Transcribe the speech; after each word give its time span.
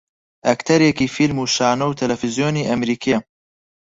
ئەکتەرێکی 0.47 1.11
فیلم 1.15 1.37
و 1.39 1.51
شانۆ 1.55 1.85
و 1.89 1.97
تەلەڤیزیۆنی 1.99 2.67
ئەمریکییە 2.69 3.19